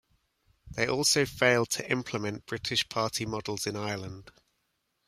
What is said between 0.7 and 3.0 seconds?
They also failed to implement British